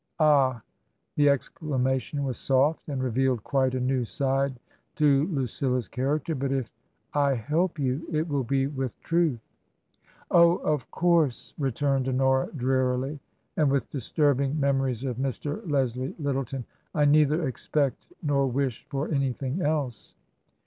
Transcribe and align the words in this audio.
"Ah!" 0.19 0.63
The 1.15 1.29
exclamation 1.29 2.23
was 2.23 2.39
soft, 2.39 2.89
and 2.89 3.03
revealed 3.03 3.43
quite 3.43 3.75
a 3.75 3.79
new 3.79 4.03
side 4.03 4.59
to 4.95 5.27
Lucilla's 5.27 5.87
character." 5.87 6.33
But 6.35 6.51
if 6.51 6.71
I 7.13 7.35
help 7.35 7.77
you 7.77 8.07
it 8.11 8.27
will 8.27 8.43
be 8.43 8.65
with 8.65 8.99
truth."" 9.03 9.43
Oh, 10.31 10.55
of 10.55 10.89
course," 10.89 11.53
returned 11.59 12.09
Honora 12.09 12.49
drearily, 12.53 13.19
and 13.55 13.69
with 13.69 13.91
disturbing 13.91 14.59
memories 14.59 15.03
of 15.03 15.17
Mr. 15.17 15.61
Leslie 15.69 16.15
Lyttleton;" 16.17 16.63
I 16.95 17.05
neither 17.05 17.47
expect 17.47 18.07
nor 18.23 18.47
wish 18.47 18.83
for 18.89 19.07
anything 19.09 19.61
else." 19.61 20.15